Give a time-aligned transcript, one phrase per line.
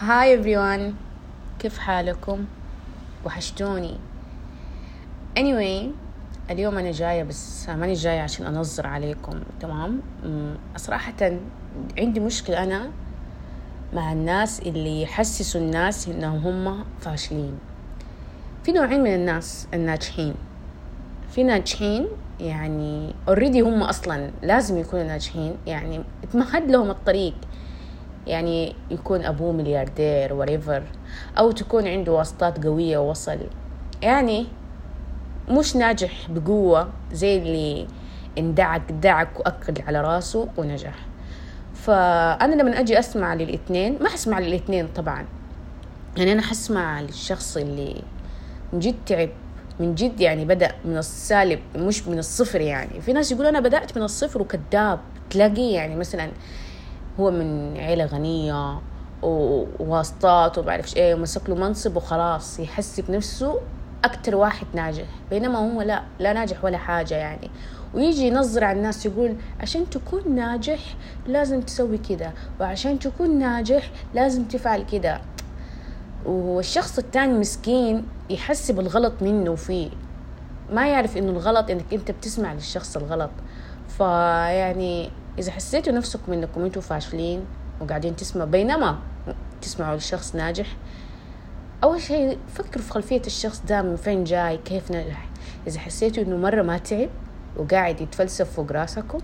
[0.00, 0.94] هاي everyone.
[1.58, 2.44] كيف حالكم؟
[3.24, 3.96] وحشتوني.
[5.38, 5.90] Anyway
[6.50, 10.00] اليوم أنا جاية بس ماني جاية عشان أنظر عليكم تمام؟
[10.76, 11.12] صراحة
[11.98, 12.90] عندي مشكلة أنا
[13.92, 17.58] مع الناس اللي يحسسوا الناس إنهم هم فاشلين.
[18.64, 20.34] في نوعين من الناس الناجحين.
[21.30, 22.06] في ناجحين
[22.40, 27.34] يعني اوريدي هم أصلا لازم يكونوا ناجحين يعني اتمهد لهم الطريق.
[28.26, 30.82] يعني يكون أبوه ملياردير وريفر
[31.38, 33.38] أو تكون عنده واسطات قوية ووصل.
[34.02, 34.46] يعني
[35.48, 37.86] مش ناجح بقوة زي اللي
[38.38, 40.94] اندعك دعك وأكد على راسه ونجح.
[41.74, 45.24] فأنا لما أجي أسمع للإثنين ما حسمع للإثنين طبعا.
[46.16, 48.02] يعني أنا حسمع للشخص اللي
[48.72, 49.28] من جد تعب
[49.80, 53.00] من جد يعني بدأ من السالب مش من الصفر يعني.
[53.00, 54.98] في ناس يقولوا أنا بدأت من الصفر وكذاب.
[55.30, 56.30] تلاقيه يعني مثلا
[57.20, 58.80] هو من عيلة غنية
[59.22, 63.60] وواسطات وبعرفش إيه ومسك له منصب وخلاص يحس بنفسه
[64.04, 65.06] أكتر واحد ناجح.
[65.30, 67.50] بينما هو لا لا ناجح ولا حاجة يعني.
[67.94, 70.78] ويجي ينظر على الناس يقول عشان تكون ناجح
[71.26, 75.20] لازم تسوي كده وعشان تكون ناجح لازم تفعل كده.
[76.26, 79.90] والشخص التاني مسكين يحس بالغلط منه فيه.
[80.72, 83.30] ما يعرف إنه الغلط إنك أنت بتسمع للشخص الغلط.
[83.88, 87.44] فيعني إذا حسيتوا نفسكم إنكم أنتوا فاشلين
[87.80, 88.98] وقاعدين تسمعوا بينما
[89.62, 90.66] تسمعوا لشخص ناجح
[91.84, 95.28] أول شيء فكروا في خلفية الشخص ده من فين جاي كيف نجح
[95.66, 97.08] إذا حسيتوا إنه مرة ما تعب
[97.56, 99.18] وقاعد يتفلسف فوق راسكم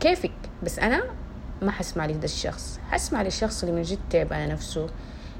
[0.00, 1.04] كيفك؟ بس أنا
[1.62, 2.80] ما حسمع لهذا الشخص.
[2.90, 4.86] حسمع للشخص اللي من جد تعب على نفسه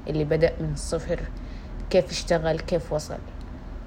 [0.07, 1.19] اللي بدأ من الصفر
[1.89, 3.17] كيف اشتغل كيف وصل.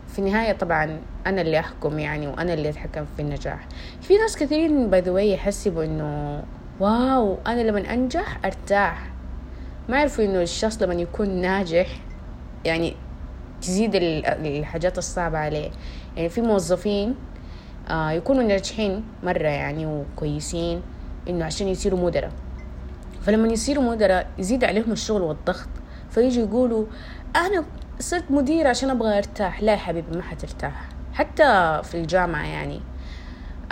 [0.09, 3.69] في النهاية طبعا أنا اللي أحكم يعني وأنا اللي أتحكم في النجاح.
[4.03, 6.43] في ناس كثيرين by the way يحسبوا إنه
[6.81, 9.11] wow أنا لما أنجح أرتاح.
[9.89, 12.01] ما يعرفوا إنه الشخص لما يكون ناجح
[12.65, 12.95] يعني
[13.63, 15.71] تزيد الحاجات الصعبة عليه.
[16.17, 17.15] يعني في موظفين
[17.91, 20.83] آه يكونوا ناجحين مرة يعني وكويسين
[21.29, 22.33] إنه عشان يصيروا مدراء.
[23.23, 25.69] فلما يصيروا مدراء يزيد عليهم الشغل والضغط
[26.11, 26.87] فيجوا يقولوا
[27.37, 27.65] أنا
[28.01, 29.63] صرت مدير عشان أبغى أرتاح.
[29.63, 30.89] لا يا حبيبي ما حترتاح.
[31.13, 32.81] حتى في الجامعة يعني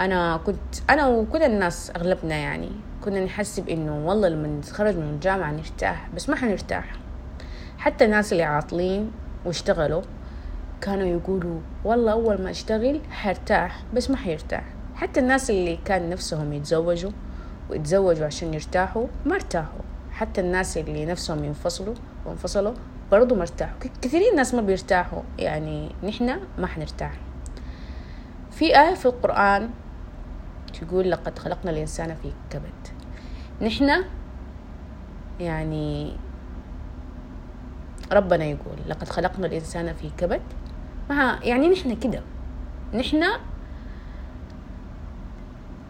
[0.00, 0.58] أنا كنت
[0.90, 2.70] أنا وكل الناس أغلبنا يعني
[3.04, 6.92] كنا نحسب إنه والله لما نتخرج من الجامعة نرتاح بس ما حنرتاح.
[7.78, 9.10] حتى الناس اللي عاطلين
[9.44, 10.02] واشتغلوا
[10.80, 14.64] كانوا يقولوا والله أول ما أشتغل حرتاح بس ما حيرتاح.
[14.94, 17.10] حتى الناس اللي كان نفسهم يتزوجوا
[17.70, 19.80] ويتزوجوا عشان يرتاحوا ما ارتاحوا.
[20.12, 21.94] حتى الناس اللي نفسهم ينفصلوا
[22.26, 22.74] وانفصلوا
[23.10, 23.78] برضو ارتاحوا.
[24.02, 25.22] كثيرين ناس ما بيرتاحوا.
[25.38, 27.12] يعني نحن ما حنرتاح.
[28.50, 29.70] في آية في القرآن
[30.80, 32.88] تقول لقد خلقنا الإنسان في كبد.
[33.62, 34.04] نحن
[35.40, 36.16] يعني
[38.12, 40.42] ربنا يقول لقد خلقنا الإنسان في كبد.
[41.10, 42.22] ما يعني نحن كده.
[42.94, 43.24] نحن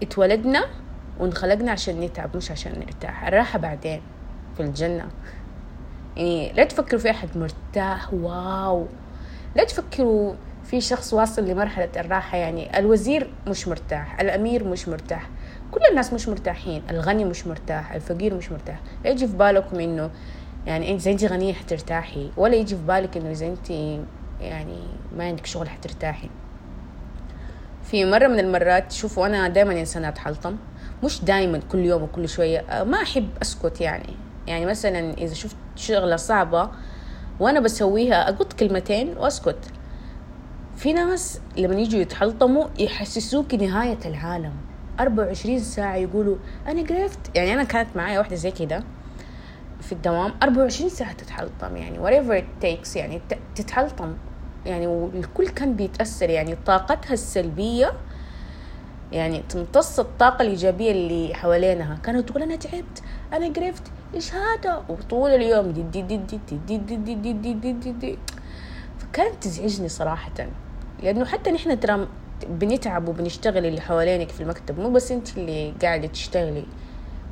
[0.03, 0.65] اتولدنا
[1.19, 3.27] وانخلقنا عشان نتعب مش عشان نرتاح.
[3.27, 4.01] الراحة بعدين
[4.57, 5.09] في الجنة.
[6.17, 8.87] يعني لا تفكروا في أحد مرتاح واو.
[9.57, 10.35] لا تفكروا
[10.65, 15.29] في شخص واصل لمرحلة الراحة يعني الوزير مش مرتاح الأمير مش مرتاح
[15.71, 18.81] كل الناس مش مرتاحين الغني مش مرتاح الفقير مش مرتاح.
[19.05, 20.11] لا يجي في بالكم إنه
[20.67, 23.71] يعني إذا أنت غنية حترتاحي ولا يجي في بالك إنه إذا أنت
[24.41, 24.79] يعني
[25.17, 26.29] ما عندك شغل حترتاحي.
[27.85, 30.57] في مرة من المرات شوفوا أنا دائما إنسانة أتحلطم
[31.05, 34.26] مش دائما كل يوم وكل شوية ما أحب أسكت يعني.
[34.47, 36.71] يعني مثلا إذا شفت شغلة صعبة
[37.41, 39.59] وأنا بسويها أقط كلمتين وأسكت.
[40.77, 44.53] في ناس لما يجوا يتحلطموا يحسسوك نهاية العالم.
[45.01, 46.37] 24 ساعة يقولوا
[46.67, 47.19] أنا قرفت.
[47.35, 48.85] يعني أنا كانت معايا واحدة زي كده
[49.81, 50.33] في الدوام.
[50.43, 51.99] 24 ساعة تتحلطم يعني.
[51.99, 53.21] Whatever it takes يعني
[53.55, 54.15] تتحلطم.
[54.67, 56.31] يعني والكل كان بيتأثر.
[56.31, 57.93] يعني طاقتها السلبية
[59.13, 61.99] يعني تمتص الطاقة الإيجابية اللي حوالينها.
[62.03, 63.03] كانت تقول أنا تعبت.
[63.33, 63.83] أنا قرفت
[64.15, 67.93] إيش هذا وطول اليوم دي دي دي دي دي دي دي دي دي دي دي
[67.93, 68.19] دي
[68.99, 70.33] فكانت تزعجني صراحة
[71.03, 72.09] لأنه حتى نحن ترى
[72.49, 76.65] بنتعب وبنشتغل اللي حوالينك في المكتب مو بس انت اللي قاعدة تشتغلي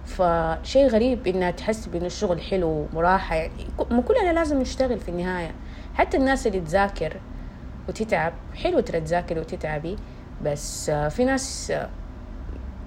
[0.06, 5.54] فشيء غريب انها تحس بانه الشغل حلو وراحة يعني مو كلنا لازم نشتغل في النهاية
[5.94, 7.20] حتى الناس اللي تذاكر
[7.88, 9.96] وتتعب حلو ترى تذاكر وتتعبي
[10.44, 11.72] بس في ناس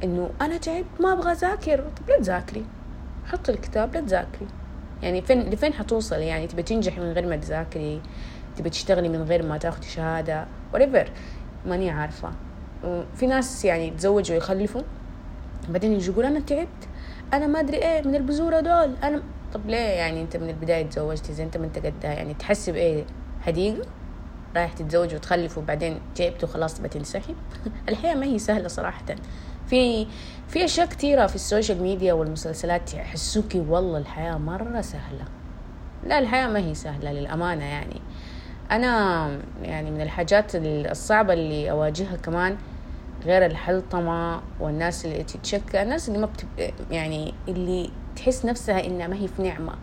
[0.04, 2.66] انه أنا تعبت ما أبغى اذاكر طب لا تذاكري
[3.28, 4.48] حطي الكتاب لا تذاكري.
[5.04, 8.02] يعني فين لفين حتوصل يعني تبي تنجحي من غير ما تذاكري
[8.58, 11.08] تبي تشتغلي من غير ما تاخدي شهادة whatever.
[11.66, 12.32] ماني عارفة.
[13.16, 14.82] في ناس يعني يتزوجوا ويخلفوا
[15.70, 16.88] بعدين يجي يقول أنا تعبت
[17.34, 19.22] أنا ما أدري إيه من البزورة دول أنا
[19.54, 23.06] طب ليه يعني أنت من البداية تزوجتي؟ زي أنت ما أنت قدها يعني تحسب إيه
[23.42, 23.88] حديقة؟
[24.56, 27.36] رايح تتزوج وتخلف وبعدين جبت وخلاص بتنسحب
[27.90, 29.06] الحياة ما هي سهلة صراحة.
[29.69, 30.08] في
[30.48, 35.25] في أشياء كثيرة في ال social media والمسلسلات يحسسوكي والله الحياة مرة سهلة.
[36.04, 38.02] لا الحياة ما هي سهلة للأمانة يعني.
[38.72, 39.30] أنا
[39.64, 42.58] يعني من الحاجات الصعبة اللي أواجهها كمان
[43.25, 46.48] غير الحلطمة والناس اللي تتشكى الناس اللي ما بتب...
[46.92, 49.74] يعني اللي تحس نفسها إنها ما هي في نعمة.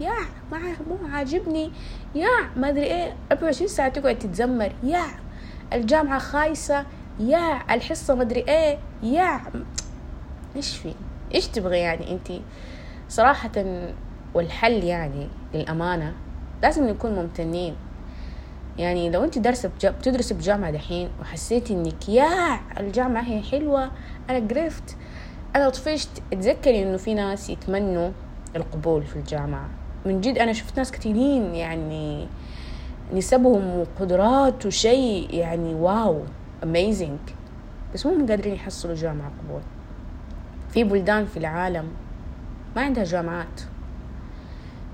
[0.00, 0.14] يا
[0.52, 1.72] ما مو عاجبني.
[2.14, 4.72] يا ما أدري إيه 24 ساعة تقعد تتذمر.
[4.82, 5.04] يا
[5.72, 6.86] الجامعة خايسة.
[7.20, 9.40] يا الحصة ما أدري إيه يا
[10.56, 10.94] إيش في؟
[11.34, 12.32] إيش تبغي يعني أنت؟
[13.08, 13.50] صراحة
[14.34, 16.12] والحل يعني للأمانة
[16.62, 17.74] لازم نكون ممتنين.
[18.78, 23.90] يعني لو أنت دارسة بتدرس بجامعة دحين وحسيتي إنك يا الجامعة هي حلوة
[24.30, 24.96] أنا قرفت.
[25.56, 26.22] أنا طفشت.
[26.32, 28.10] اتذكري إنه في ناس يتمنوا
[28.56, 29.68] القبول في الجامعة.
[30.06, 32.26] من جد أنا شفت ناس كثيرين يعني
[33.14, 36.22] نسبهم وقدرات وشيء يعني واو.
[36.64, 37.18] اميزنج
[37.94, 39.62] بس مو قادرين يحصلوا جامعة قبول.
[40.70, 41.88] في بلدان في العالم
[42.76, 43.60] ما عندها جامعات.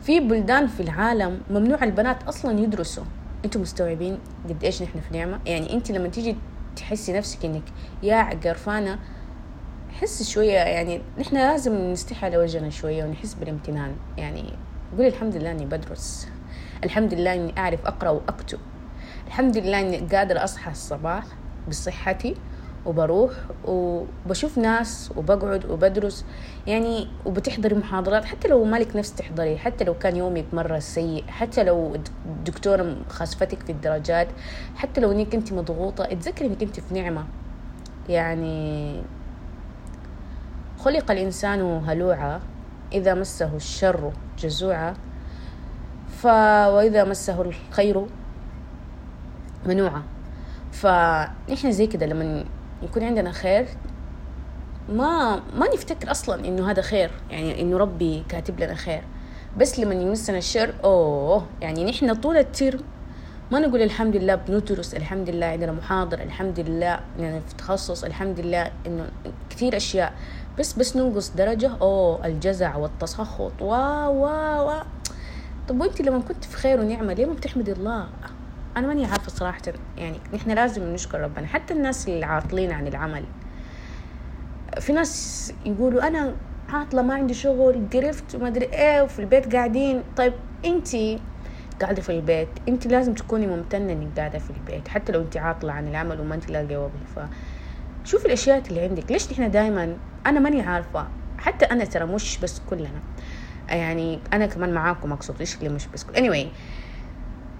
[0.03, 3.05] في بلدان في العالم ممنوع البنات أصلا يدرسوا.
[3.45, 4.19] أنتوا مستوعبين
[4.49, 6.37] قد إيش نحن في نعمة؟ يعني أنت لما تيجي
[6.77, 7.63] تحسي نفسك إنك
[8.03, 8.99] يا قرفانة
[10.01, 13.97] حس شوية يعني نحن لازم نستحي على وجهنا شوية ونحس بالامتنان.
[14.19, 14.45] يعني
[14.97, 16.29] قولي الحمد لله إني بدرس.
[16.85, 18.59] الحمد لله إني أعرف أقرأ وأكتب.
[19.27, 21.25] الحمد لله إني قادرة أصحى الصباح
[21.71, 22.35] بصحتي
[22.87, 23.33] وبروح
[23.65, 26.25] وبشوف ناس وبقعد وبدرس.
[26.67, 31.65] يعني وبتحضري محاضرات حتى لو مالك نفس تحضري حتى لو كان يومك مرة سيء حتى
[31.65, 31.95] لو
[32.27, 34.29] الدكتورة خاسفتك في الدرجات
[34.77, 37.25] حتى لو إنك أنت مضغوطة اتذكري إنك أنت في نعمة.
[38.09, 39.03] يعني
[40.79, 42.41] خلق الإنسان هلوعا
[42.93, 44.95] إذا مسه الشر جزوعا.
[46.09, 46.27] ف
[46.75, 48.07] وإذا مسه الخير
[49.67, 50.03] منوعا.
[50.73, 52.45] فنحن زي كده لما
[52.83, 53.67] يكون عندنا خير
[54.89, 59.03] ما ما نفتكر أصلا إنه هذا خير يعني إنه ربي كاتب لنا خير.
[59.59, 62.81] بس لما يمسنا الشر أوه يعني نحن طول الترم
[63.53, 68.41] ما نقول الحمد لله بندرس الحمد لله عندنا محاضرة الحمد لله يعني في تخصص الحمد
[68.41, 69.07] لله إنه
[69.51, 70.13] كثير أشياء.
[70.59, 74.83] بس بس ننقص درجة أوه الجزع والتسخط وا وا وا
[75.69, 78.07] طب وانت لما كنت في خير ونعمة ليه ما بتحمدي الله؟
[78.77, 79.63] أنا ماني عارفة صراحة
[79.99, 81.47] يعني نحن لازم نشكر ربنا.
[81.47, 83.25] حتى الناس اللي عاطلين عن العمل.
[84.81, 86.35] في ناس يقولوا أنا
[86.69, 90.03] عاطلة ما عندي شغل قرفت وما أدري إيه وفي البيت قاعدين.
[90.17, 90.33] طيب
[90.65, 91.21] انتي
[91.81, 95.73] قاعدة في البيت انت لازم تكوني ممتنة إنك قاعدة في البيت حتى لو انت عاطلة
[95.73, 97.29] عن العمل وما انت لاقية وظيفة
[98.05, 99.13] شوفي الأشياء اللي عندك.
[99.13, 99.97] ليش نحن دايما؟
[100.27, 101.07] أنا ماني عارفة.
[101.39, 103.01] حتى أنا ترى مش بس كلنا.
[103.69, 106.47] يعني أنا كمان معاكم اقصد إيش اللي مش بس كل anyway.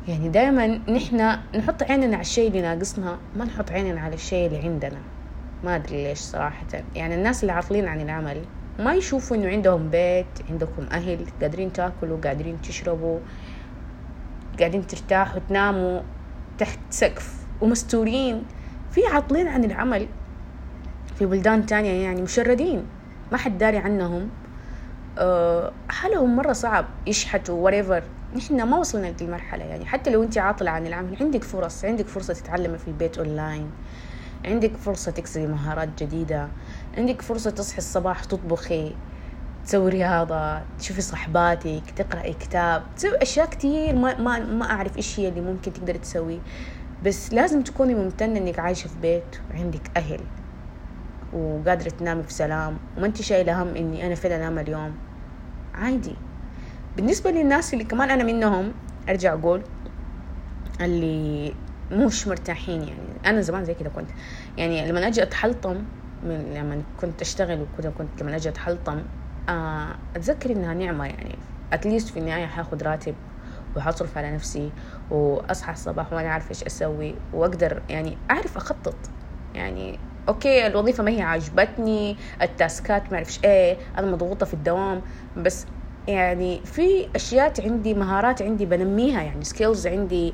[0.09, 4.59] يعني دائما نحن نحط عيننا على الشيء اللي ناقصنا ما نحط عيننا على الشيء اللي
[4.59, 4.99] عندنا.
[5.65, 6.67] ما أدري ليش صراحة.
[6.95, 8.45] يعني الناس اللي عاطلين عن العمل
[8.79, 13.19] ما يشوفوا إنه عندهم بيت عندكم أهل قادرين تاكلوا قادرين تشربوا
[14.59, 16.01] قاعدين ترتاحوا تناموا
[16.59, 18.43] تحت سقف ومستورين.
[18.91, 20.07] في عاطلين عن العمل
[21.19, 22.85] في بلدان تانية يعني مشردين.
[23.33, 24.29] ما حد داري عنهم.
[25.19, 28.03] أه حالهم مرة صعب يشحتوا whatever.
[28.37, 29.85] نحن ما وصلنا لدي المرحلة يعني.
[29.87, 33.71] حتى لو انت عاطلة عن العمل عندك فرص عندك فرصة تتعلمي في البيت اونلاين
[34.45, 36.49] عندك فرصة تكسبي مهارات جديدة
[36.99, 38.93] عندك فرصة تصحي الصباح تطبخي
[39.67, 45.29] تسوي رياضة تشوفي صحباتك تقرأي كتاب تسوي أشياء كتير ما, ما, ما أعرف إيش هي
[45.29, 46.39] اللي ممكن تقدري تسويه
[47.05, 50.21] بس لازم تكوني ممتنة إنك عايشة في بيت وعندك أهل
[51.33, 54.95] وقادرة تنامي في سلام وما أنت شايلة هم إني أنا فين أنام اليوم.
[55.75, 56.15] عادي.
[56.97, 58.73] بالنسبة للناس اللي كمان أنا منهم
[59.09, 59.63] أرجع أقول
[60.81, 61.55] اللي
[61.93, 63.09] مش مرتاحين يعني.
[63.27, 64.11] أنا زمان زي كده كنت
[64.59, 65.85] يعني لما أجي أتحلطم
[66.23, 69.03] من لما كنت أشتغل وكده كنت لما أجي أتحلطم
[69.49, 71.35] آه أتذكر إنها نعمة يعني.
[71.73, 73.15] أتليست في النهاية حاخد راتب
[73.77, 74.71] وحصرف على نفسي
[75.11, 78.97] وأصحى الصباح وأنا عارفه إيش أسوي وأقدر يعني أعرف أخطط.
[79.55, 85.03] يعني okay الوظيفة ما هي عاجبتني التاسكات ما أعرفش إيه أنا مضغوطة في الدوام
[85.37, 85.67] بس
[86.11, 90.33] يعني في أشياء عندي مهارات عندي بنميها يعني skills عندي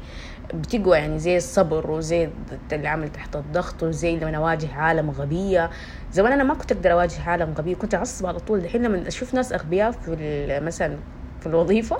[0.54, 2.28] بتقوى يعني زي الصبر وزي
[2.72, 5.70] العمل تحت الضغط وزي لما أواجه عالم غبية.
[6.12, 8.58] زمان أنا ما كنت أقدر أواجه عالم غبي كنت أعصب على طول.
[8.58, 10.96] الحين لما أشوف ناس أغبياء في مثلا
[11.40, 11.96] في الوظيفة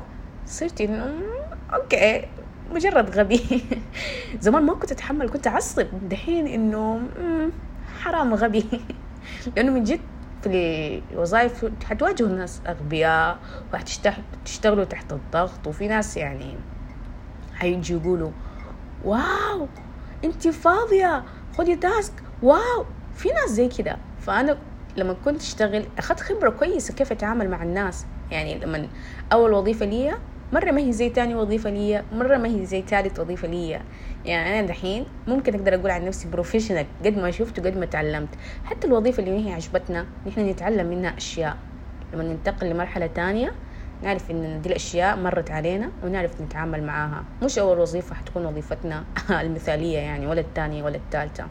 [0.46, 1.12] صرت إنه
[1.74, 2.24] okay
[2.74, 3.40] مجرد غبي.
[4.40, 5.86] زمان ما كنت أتحمل كنت أعصب.
[6.10, 7.00] دحين إنه
[8.00, 8.64] حرام غبي.
[9.56, 10.00] لأنه من جد
[10.48, 13.38] في الوظائف حتواجهوا ناس أغبياء
[13.74, 16.54] وحتشتغلوا تحت الضغط وفي ناس يعني
[17.54, 18.30] حيجي يقولوا
[19.04, 19.68] wow
[20.24, 21.24] أنت فاضية
[21.58, 22.84] خدي task wow
[23.16, 23.96] في ناس زي كده.
[24.20, 24.58] فأنا
[24.96, 28.06] لما كنت أشتغل أخذت خبرة كويسة كيف أتعامل مع الناس.
[28.30, 28.88] يعني لما
[29.32, 30.18] أول وظيفة لي
[30.52, 33.80] مرة ما هي زي تاني وظيفة لي مرة ما هي زي تالت وظيفة لي
[34.24, 38.28] يعني أنا دحين ممكن أقدر أقول عن نفسي بروفيشنال قد ما شفت وقد ما تعلمت.
[38.64, 41.56] حتى الوظيفة اللي ما هي عجبتنا نحن نتعلم منها أشياء.
[42.12, 43.52] لما ننتقل لمرحلة تانية
[44.02, 47.24] نعرف إن دي الأشياء مرت علينا ونعرف نتعامل معاها.
[47.42, 49.04] مش أول وظيفة حتكون وظيفتنا
[49.42, 51.46] المثالية يعني ولا الثانية ولا الثالثة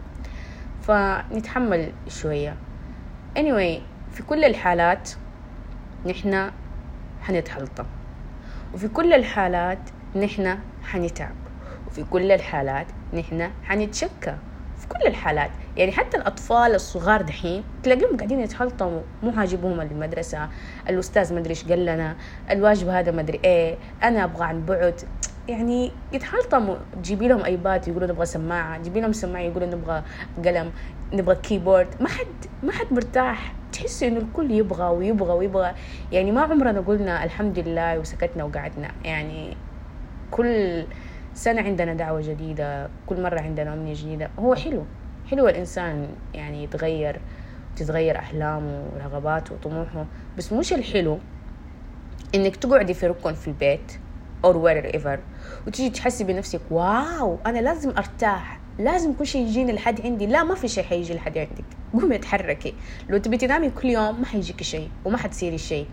[0.82, 2.56] فنتحمل شوية.
[3.38, 3.80] Anyway
[4.12, 5.10] في كل الحالات
[6.06, 6.52] نحن
[7.22, 7.86] حنتحلطم
[8.76, 9.80] وفي كل الحالات
[10.16, 11.36] نحن حنتعب.
[11.88, 14.36] وفي كل الحالات نحن حنتشكى.
[14.78, 15.50] في كل الحالات.
[15.78, 20.50] يعني حتى الأطفال الصغار دحين تلاقيهم قاعدين يتحلطموا مو عاجبهم المدرسة
[20.90, 22.16] الأستاذ مدري إيش قال لنا
[22.52, 25.02] الواجب هذا مدري إيه أنا أبغى عن بعد.
[25.48, 26.76] يعني يتحلطموا.
[27.04, 30.04] تجيبي لهم iPad يقولوا نبغى سماعة تجيبي لهم سماعة يقولوا نبغى
[30.46, 30.72] قلم
[31.14, 33.54] نبغى keyboard ما حد ما حد مرتاح.
[33.74, 35.74] تحسي إنه الكل يبغى ويبغى ويبغى.
[36.12, 38.92] يعني ما عمرنا قلنا الحمد لله وسكتنا وقعدنا.
[39.04, 39.58] يعني
[40.32, 40.84] كل
[41.34, 44.30] سنة عندنا دعوة جديدة كل مرة عندنا أمنية جديدة.
[44.40, 44.84] هو حلو
[45.32, 47.22] حلو الإنسان يعني يتغير
[47.76, 50.06] تتغير أحلامه ورغباته وطموحه.
[50.38, 51.20] بس مش الحلو
[52.36, 53.92] إنك تقعدي في ركن في البيت
[54.46, 55.20] or wherever.
[55.68, 60.26] وتيجي تحسي بنفسك واو أنا لازم أرتاح لازم كل شيء يجيني لحد عندي.
[60.26, 61.66] لا ما في شيء حيجي لحد عندك.
[61.94, 62.74] قومي اتحركي.
[63.10, 65.88] لو تبي تنامي كل يوم ما حيجيك شيء وما حتصيري شيء.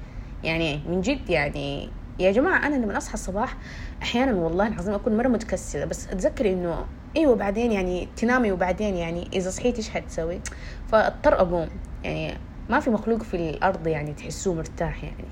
[0.44, 3.56] يعني من جد يعني يا جماعة أنا لما أصحى الصباح
[4.02, 5.85] أحيانا والله العظيم أكون مرة متكسلة.
[5.85, 6.85] بس أتذكر إنه
[7.16, 10.40] أيوة بعدين يعني تنامي وبعدين يعني إذا صحيت إيش حتسوي؟
[10.88, 11.68] فأضطر أقوم.
[12.04, 12.38] يعني
[12.71, 15.25] ما في مخلوق في الأرض يعني تحسوه مرتاح يعني.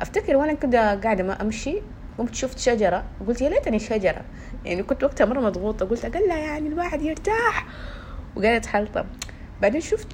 [0.00, 1.82] أفتكر وأنا كده قاعدة ما أمشي
[2.20, 4.24] قمت شفت شجرة قلت يا ليتني شجرة.
[4.64, 7.66] يعني كنت وقتها مرة مضغوطة قلت أقل يعني الواحد يرتاح.
[8.36, 9.06] وقالت حلطة
[9.60, 10.06] بعدين شفت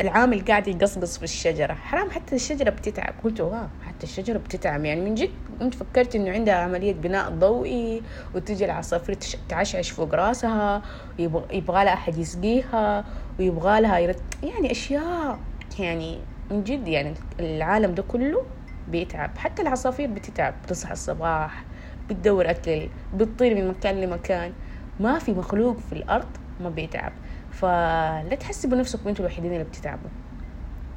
[0.00, 1.74] العامل قاعد يقصقص في الشجرة.
[1.74, 3.14] حرام حتى الشجرة بتتعب.
[3.24, 4.84] قلت واو حتى الشجرة بتتعب.
[4.84, 5.30] يعني من جد
[5.60, 8.02] قمت فكرت إنه عندها عملية بناء ضوئي
[8.34, 9.18] وتجي العصافير
[9.48, 10.82] تعشعش فوق راسها
[11.18, 13.04] ويبغى لها أحد يسقيها
[13.38, 14.22] ويبغى لها يرت...
[14.42, 15.38] يعني أشياء.
[15.78, 16.18] يعني
[16.50, 18.42] من جد يعني العالم ده كله
[18.90, 19.38] بيتعب.
[19.38, 21.64] حتى العصافير بتتعب بتصحى الصباح
[22.10, 24.52] بتدور أكل بتطير من مكان لمكان.
[25.00, 26.28] ما في مخلوق في الأرض
[26.60, 27.12] ما بيتعب.
[27.52, 30.10] فلا تحسبوا نفسكم أنتوا الوحيدين اللي بتتعبوا.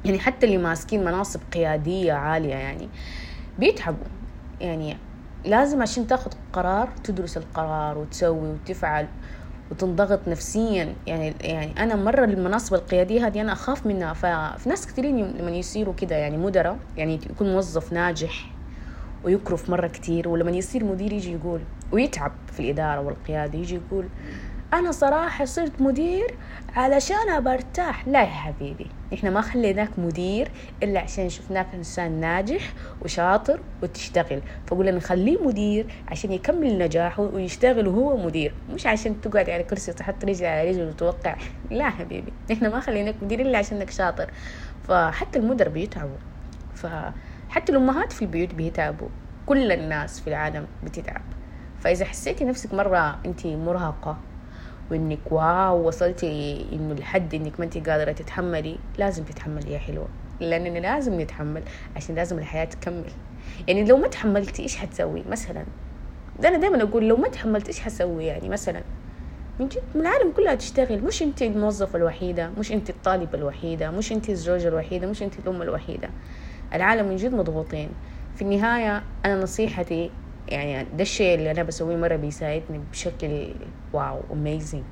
[0.04, 2.88] يعني حتى اللي ماسكين مناصب قيادية عالية يعني
[3.58, 4.06] بيتعبوا.
[4.60, 4.96] يعني
[5.44, 9.06] لازم عشان تاخذ قرار تدرس القرار وتسوي وتفعل
[9.70, 10.94] وتنضغط نفسيا.
[11.06, 14.12] يعني يعني أنا مرة المناصب القيادية هذه أنا أخاف منها.
[14.12, 18.50] ففي ناس كثيرين لما يصيروا كده يعني مدراء يعني يكون موظف ناجح
[19.24, 21.60] ويكرف مرة كثير ولما يصير مدير يجي يقول
[21.92, 24.04] ويتعب في الإدارة والقيادة يجي يقول
[24.74, 26.34] أنا صراحة صرت مدير
[26.76, 30.50] علشان برتاح لا يا حبيبي إحنا ما خليناك مدير
[30.82, 32.72] إلا عشان شفناك إنسان ناجح
[33.02, 34.42] وشاطر وتشتغل.
[34.66, 40.24] فقلنا نخليه مدير عشان يكمل نجاحه ويشتغل وهو مدير مش عشان تقعد على كرسي وتحط
[40.24, 41.36] رجل على رجل وتوقع.
[41.70, 44.30] لا حبيبي إحنا ما خليناك مدير إلا عشانك شاطر.
[44.88, 46.18] فحتى المدر بيتعبوا.
[46.74, 49.08] فحتى الأمهات في البيوت بيتعبوا.
[49.46, 51.22] كل الناس في العالم بتتعب.
[51.80, 54.16] فإذا حسيتي نفسك مرة أنت مرهقة
[54.90, 60.08] وإنك واو وصلتي إنه لحد إنك ما انت قادرة تتحملي لازم تتحملي يا حلوة.
[60.40, 61.62] لاننا لازم نتحمل
[61.96, 63.10] عشان لازم الحياة تكمل.
[63.68, 65.64] يعني لو ما تحملتي إيش حتسوي؟ مثلا
[66.40, 68.82] ده أنا دائما أقول لو ما تحملت إيش حسوي يعني؟ مثلا
[69.60, 71.04] من جد من العالم كلها تشتغل.
[71.04, 75.62] مش انت الموظفة الوحيدة مش انت الطالبة الوحيدة مش انت الزوجة الوحيدة مش انت الأم
[75.62, 76.10] الوحيدة.
[76.74, 77.88] العالم من جد مضغوطين.
[78.36, 80.10] في النهاية أنا نصيحتي
[80.48, 83.54] يعني ده الشيء اللي أنا بسويه مرة بيساعدني بشكل
[83.92, 84.84] واو اميزنج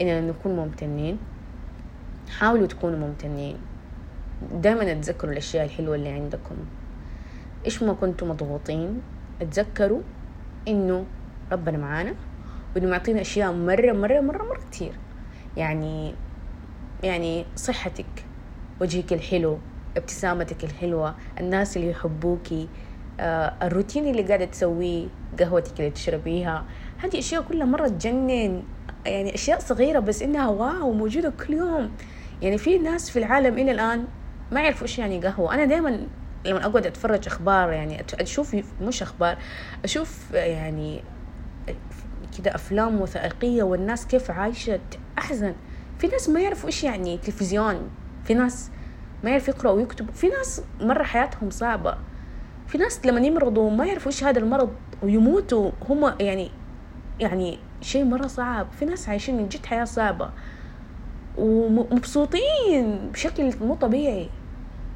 [0.00, 1.18] إننا نكون ممتنين.
[2.38, 3.56] حاولوا تكونوا ممتنين.
[4.52, 6.56] دائما أتذكروا الأشياء الحلوة اللي عندكم.
[7.66, 9.00] إيش ما كنتوا مضغوطين
[9.42, 10.00] اتذكروا
[10.68, 11.04] إنه
[11.52, 12.14] ربنا معانا
[12.76, 14.92] وإنه معطينا أشياء مرة مرة مرة مرة كتير.
[15.56, 16.14] يعني
[17.02, 18.24] يعني صحتك
[18.80, 19.58] وجهك الحلو
[19.96, 22.68] ابتسامتك الحلوة الناس اللي يحبوكي
[23.20, 25.06] الروتين اللي قاعدة تسويه
[25.38, 26.64] قهوتك اللي تشربيها.
[26.98, 28.62] هذه أشياء كلها مرة تجنن.
[29.06, 31.90] يعني أشياء صغيرة بس إنها واو موجودة كل يوم.
[32.42, 34.04] يعني في ناس في العالم إلى الآن
[34.52, 35.54] ما يعرفوا إيش يعني قهوة.
[35.54, 36.06] أنا دائما
[36.44, 39.38] لما أقعد أتفرج أخبار يعني أشوف مش أخبار
[39.84, 41.02] أشوف يعني
[42.38, 44.80] كده أفلام وثائقية والناس كيف عايشة
[45.18, 45.54] أحزن
[45.98, 47.90] في ناس ما يعرفوا إيش يعني تلفزيون.
[48.24, 48.70] في ناس
[49.24, 51.98] ما يعرف يقرأ ويكتب في ناس مرة حياتهم صعبة.
[52.66, 56.50] في ناس لما يمرضوا ما يعرفوا إيش هذا المرض ويموتوا هم يعني
[57.20, 58.66] يعني شيء مرة صعب.
[58.78, 60.30] في ناس عايشين من جد حياة صعبة
[61.38, 64.28] ومبسوطين بشكل مو طبيعي.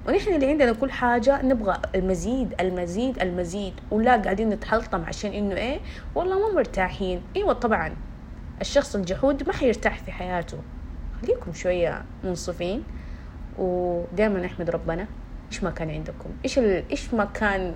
[0.09, 5.81] ونحن اللي عندنا كل حاجة نبغى المزيد المزيد المزيد ولا قاعدين نتحلطم عشان إنه إيه
[6.15, 7.23] والله ما مرتاحين.
[7.37, 7.97] إيوه طبعا
[8.61, 10.59] الشخص الجحود ما حيرتاح في حياته.
[11.23, 12.83] خليكم شوية منصفين
[13.59, 15.07] ودائما نحمد ربنا.
[15.51, 16.85] إيش ما كان عندكم؟ إيش ال...
[16.91, 17.75] إيش ما كان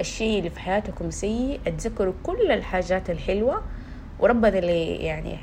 [0.00, 3.62] الشيء اللي في حياتكم سيء؟ اتذكروا كل الحاجات الحلوة.
[4.20, 5.38] وربنا اللي يعني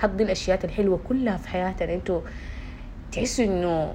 [0.00, 1.94] حط الأشياء الحلوة كلها في حياتنا.
[1.94, 2.20] إنتوا
[3.12, 3.94] تحسوا إنه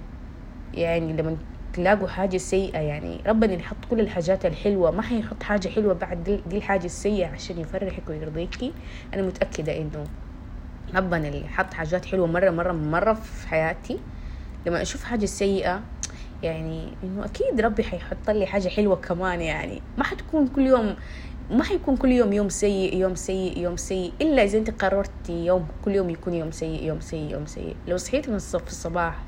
[0.74, 1.38] يعني لما
[1.74, 4.92] تلاقوا حاجة سيئة يعني ربنا اللي يحط كل الحاجات الحلوة.
[4.92, 8.74] ما حيحط حاجة حلوة بعد دي, دي الحاجة السيئة عشان يفرحك ويرضيكي.
[9.14, 10.04] أنا متأكدة إنه
[10.96, 14.00] ربنا اللي حط حاجات حلوة مرة مرة مرة في حياتي.
[14.66, 15.82] لما أشوف حاجة سيئة
[16.44, 19.82] يعني إنه أكيد ربي حيحط لي حاجة حلوة كمان يعني.
[19.98, 20.96] ما حتكون كل يوم
[21.52, 25.68] ما حيكون كل يوم يوم سيء يوم سيء يوم سيء إلا إذا أنت قررتي يوم
[25.86, 27.76] كل يوم يكون يوم سيء يوم سيء يوم سيء.
[27.88, 29.24] لو صحيت من الصف الصباح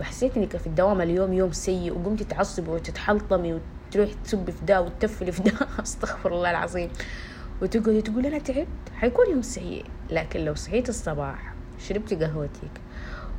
[0.00, 5.32] وحسيت إنك في الدوام اليوم يوم سيء وقمتي تعصبي وتتحلطمي وتروحي تسبي في ده وتتفلي
[5.32, 5.52] في ده
[5.82, 6.90] أستغفر الله العظيم.
[7.62, 8.66] وتقعدي تقول أنا تعبت.
[8.96, 9.84] حيكون يوم سيء.
[10.10, 12.80] لكن لو صحيت الصباح شربتي قهوتك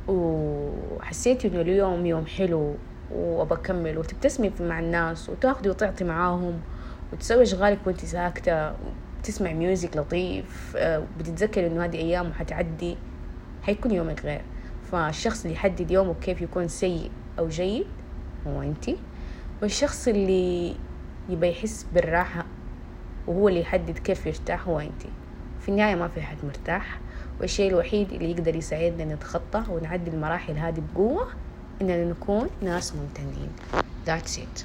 [0.08, 2.74] وحسيتي إنه اليوم يوم حلو
[3.12, 3.98] وبكمل.
[3.98, 6.60] وتبتسمي مع الناس وتاخدي وتعطي معاهم
[7.12, 8.72] وتسوي أشغالك وأنت ساكتة
[9.22, 10.76] تسمع ميوزك لطيف
[11.18, 12.96] بتتذكري إنه هذه أيام حتعدي
[13.62, 14.40] حيكون يومك غير.
[14.92, 17.86] فالشخص اللي يحدد يومه كيف يكون سيء أو جيد
[18.46, 18.90] هو أنت.
[19.62, 20.74] والشخص اللي
[21.28, 22.46] يبى يحس بالراحة
[23.26, 25.02] وهو اللي يحدد كيف يرتاح هو أنت.
[25.60, 27.00] في النهاية ما في حد مرتاح.
[27.40, 31.26] والشيء الوحيد اللي يقدر يساعدنا نتخطى ونعدي المراحل هذه بقوة
[31.82, 33.48] إننا نكون ناس ممتنين.
[34.06, 34.64] That's it.